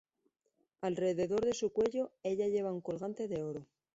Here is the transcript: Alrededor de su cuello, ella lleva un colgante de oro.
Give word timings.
Alrededor 0.81 1.41
de 1.45 1.53
su 1.53 1.71
cuello, 1.71 2.11
ella 2.23 2.47
lleva 2.47 2.73
un 2.73 2.81
colgante 2.81 3.27
de 3.27 3.43
oro. 3.43 3.67